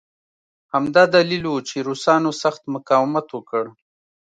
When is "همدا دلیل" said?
0.73-1.43